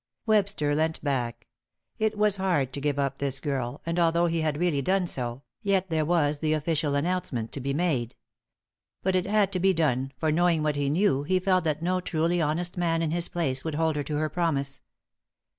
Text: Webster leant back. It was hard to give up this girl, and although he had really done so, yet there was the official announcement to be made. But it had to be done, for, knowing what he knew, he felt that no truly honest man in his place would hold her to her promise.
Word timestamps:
Webster 0.25 0.73
leant 0.75 1.03
back. 1.03 1.45
It 1.99 2.17
was 2.17 2.37
hard 2.37 2.73
to 2.73 2.81
give 2.81 2.97
up 2.97 3.19
this 3.19 3.39
girl, 3.39 3.81
and 3.85 3.99
although 3.99 4.25
he 4.25 4.41
had 4.41 4.57
really 4.57 4.81
done 4.81 5.05
so, 5.05 5.43
yet 5.61 5.91
there 5.91 6.05
was 6.05 6.39
the 6.39 6.53
official 6.53 6.95
announcement 6.95 7.51
to 7.51 7.59
be 7.59 7.71
made. 7.71 8.15
But 9.03 9.15
it 9.15 9.27
had 9.27 9.51
to 9.53 9.59
be 9.59 9.75
done, 9.75 10.11
for, 10.17 10.31
knowing 10.31 10.63
what 10.63 10.75
he 10.75 10.89
knew, 10.89 11.21
he 11.21 11.39
felt 11.39 11.65
that 11.65 11.83
no 11.83 12.01
truly 12.01 12.41
honest 12.41 12.77
man 12.77 13.03
in 13.03 13.11
his 13.11 13.29
place 13.29 13.63
would 13.63 13.75
hold 13.75 13.95
her 13.95 14.01
to 14.05 14.17
her 14.17 14.27
promise. 14.29 14.81